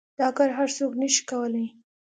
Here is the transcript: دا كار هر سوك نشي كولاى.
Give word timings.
دا 0.19 0.27
كار 0.37 0.49
هر 0.57 0.69
سوك 0.77 0.93
نشي 1.01 1.21
كولاى. 1.29 1.67